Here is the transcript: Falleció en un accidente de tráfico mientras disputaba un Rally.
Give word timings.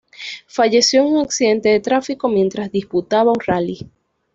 Falleció 0.47 1.01
en 1.01 1.13
un 1.13 1.21
accidente 1.21 1.69
de 1.69 1.79
tráfico 1.79 2.27
mientras 2.27 2.71
disputaba 2.71 3.29
un 3.29 3.39
Rally. 3.45 3.87